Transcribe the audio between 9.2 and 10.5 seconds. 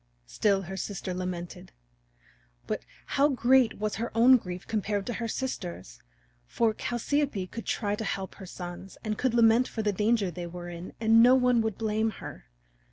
lament for the danger they